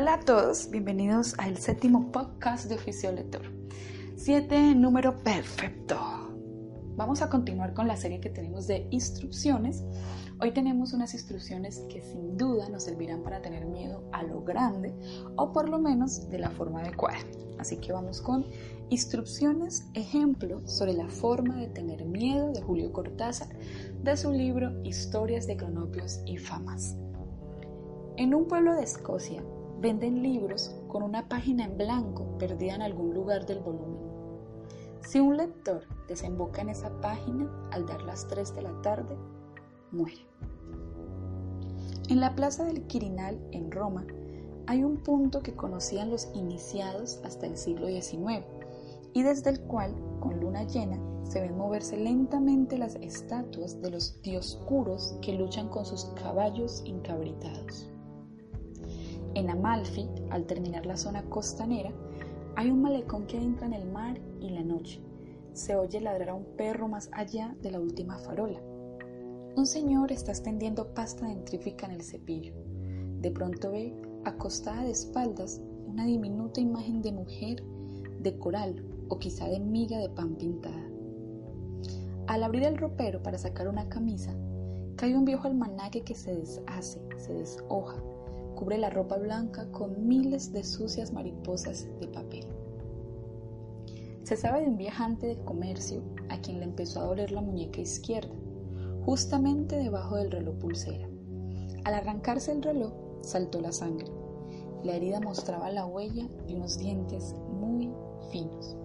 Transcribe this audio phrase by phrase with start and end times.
[0.00, 3.42] Hola a todos, bienvenidos al séptimo podcast de Oficio Lector.
[4.14, 5.98] Siete, número perfecto.
[6.94, 9.82] Vamos a continuar con la serie que tenemos de instrucciones.
[10.40, 14.94] Hoy tenemos unas instrucciones que sin duda nos servirán para tener miedo a lo grande
[15.34, 17.18] o por lo menos de la forma adecuada.
[17.58, 18.46] Así que vamos con
[18.90, 23.48] instrucciones, ejemplo sobre la forma de tener miedo de Julio Cortázar
[24.00, 26.94] de su libro Historias de cronopios y famas.
[28.16, 29.42] En un pueblo de Escocia
[29.80, 33.98] venden libros con una página en blanco perdida en algún lugar del volumen.
[35.00, 39.16] Si un lector desemboca en esa página al dar las 3 de la tarde,
[39.92, 40.26] muere.
[42.08, 44.06] En la plaza del Quirinal, en Roma,
[44.66, 48.44] hay un punto que conocían los iniciados hasta el siglo XIX
[49.14, 54.20] y desde el cual, con luna llena, se ven moverse lentamente las estatuas de los
[54.22, 57.90] dioscuros que luchan con sus caballos encabritados.
[59.34, 61.92] En Amalfi, al terminar la zona costanera,
[62.56, 65.00] hay un malecón que entra en el mar y la noche.
[65.52, 68.60] Se oye ladrar a un perro más allá de la última farola.
[69.56, 72.54] Un señor está extendiendo pasta dentrífica en el cepillo.
[73.20, 77.62] De pronto ve, acostada de espaldas, una diminuta imagen de mujer
[78.20, 80.84] de coral o quizá de miga de pan pintada.
[82.26, 84.34] Al abrir el ropero para sacar una camisa,
[84.96, 88.02] cae un viejo almanaque que se deshace, se deshoja,
[88.58, 92.44] cubre la ropa blanca con miles de sucias mariposas de papel.
[94.24, 97.80] Se sabe de un viajante de comercio a quien le empezó a doler la muñeca
[97.80, 98.34] izquierda,
[99.04, 101.08] justamente debajo del reloj pulsera.
[101.84, 104.10] Al arrancarse el reloj, saltó la sangre.
[104.82, 107.92] La herida mostraba la huella de unos dientes muy
[108.32, 108.76] finos.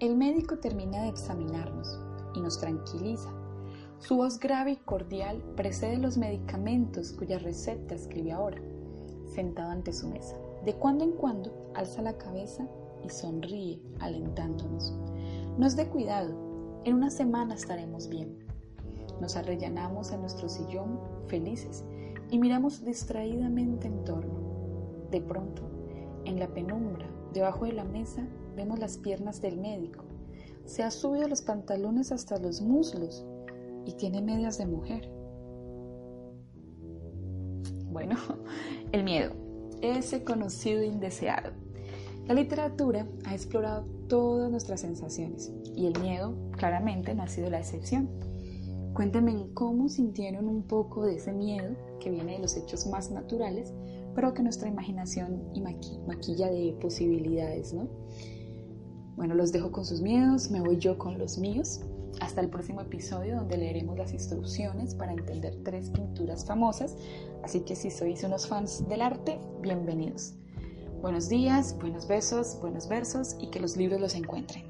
[0.00, 2.00] El médico termina de examinarnos
[2.34, 3.30] y nos tranquiliza
[4.06, 8.60] su voz grave y cordial precede los medicamentos cuya receta escribe ahora,
[9.24, 10.36] sentado ante su mesa.
[10.62, 12.68] De cuando en cuando alza la cabeza
[13.02, 14.94] y sonríe, alentándonos.
[15.56, 18.46] Nos dé cuidado, en una semana estaremos bien.
[19.22, 21.82] Nos arrellanamos en nuestro sillón, felices,
[22.30, 24.34] y miramos distraídamente en torno.
[25.10, 25.62] De pronto,
[26.26, 30.04] en la penumbra, debajo de la mesa, vemos las piernas del médico.
[30.66, 33.24] Se ha subido los pantalones hasta los muslos
[33.86, 35.10] y tiene medias de mujer.
[37.90, 38.16] Bueno,
[38.92, 39.32] el miedo,
[39.80, 41.52] ese conocido indeseado.
[42.26, 47.58] La literatura ha explorado todas nuestras sensaciones y el miedo claramente no ha sido la
[47.58, 48.08] excepción.
[48.94, 53.74] Cuéntenme cómo sintieron un poco de ese miedo que viene de los hechos más naturales,
[54.14, 57.88] pero que nuestra imaginación y maquilla de posibilidades, ¿no?
[59.16, 61.80] Bueno, los dejo con sus miedos, me voy yo con los míos.
[62.20, 66.96] Hasta el próximo episodio donde leeremos las instrucciones para entender tres pinturas famosas,
[67.42, 70.34] así que si sois unos fans del arte, bienvenidos.
[71.00, 74.64] Buenos días, buenos besos, buenos versos y que los libros los encuentren.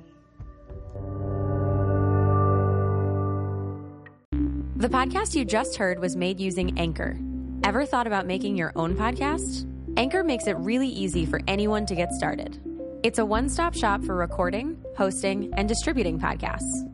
[4.76, 7.16] The podcast you just heard was made using Anchor.
[7.62, 9.66] Ever thought about making your own podcast?
[9.96, 12.60] Anchor makes it really easy for anyone to get started.
[13.02, 16.93] It's a one stop shop for recording, hosting, and distributing podcasts.